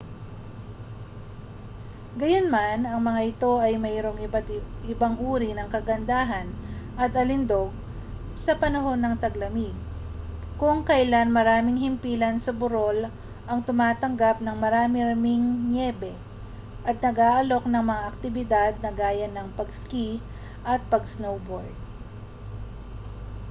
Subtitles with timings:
[2.19, 4.17] gayunman ang mga ito ay mayroong
[4.89, 6.47] ibang uri ng kagandahan
[7.03, 7.69] at alindog
[8.43, 9.75] sa panahon ng taglamig
[10.61, 12.99] kung kailan maraming himpilan sa burol
[13.49, 16.13] ang tumatanggap ng marami-raming niyebe
[16.89, 20.07] at nag-aalok ng mga aktibidad na gaya ng pag-ski
[20.71, 21.75] at pag-snowboard